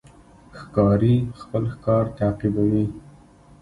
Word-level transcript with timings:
ښکاري 0.59 1.15
خپل 1.41 1.63
ښکار 1.73 2.05
تعقیبوي. 2.17 2.85